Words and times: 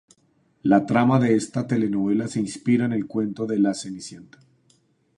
La 0.63 0.83
trama 0.87 1.19
de 1.19 1.35
esta 1.35 1.67
telenovela 1.67 2.27
se 2.27 2.39
inspira 2.39 2.85
en 2.85 2.93
el 2.93 3.05
cuento 3.05 3.45
de 3.45 3.59
"La 3.59 3.75
cenicienta". 3.75 4.39